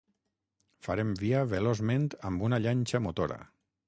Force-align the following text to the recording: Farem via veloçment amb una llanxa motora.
Farem 0.85 1.11
via 1.19 1.41
veloçment 1.51 2.07
amb 2.31 2.47
una 2.47 2.59
llanxa 2.65 3.03
motora. 3.09 3.39